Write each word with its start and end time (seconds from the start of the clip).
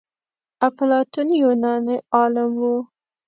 افلاطون 0.67 1.27
يو 1.31 1.37
يوناني 1.41 1.95
عالم 2.17 2.51
و. 2.61 2.63